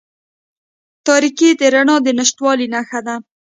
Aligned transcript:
تاریکې 1.07 1.49
د 1.59 1.61
رڼا 1.73 1.95
د 2.05 2.07
نشتوالي 2.19 2.67
نښه 2.73 2.99
ده. 3.07 3.15